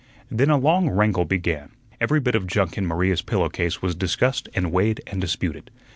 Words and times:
Then 0.31 0.49
a 0.49 0.57
long 0.57 0.89
wrangle 0.89 1.25
began. 1.25 1.73
Every 1.99 2.19
bit 2.19 2.33
of 2.33 2.47
junk 2.47 2.75
in 2.75 2.87
Maria's 2.87 3.21
pillow 3.21 3.49
case 3.49 3.83
was 3.83 3.93
discussed 3.93 4.49
and 4.55 4.71
weighed 4.71 4.99
and 5.05 5.21
disputed. 5.21 5.69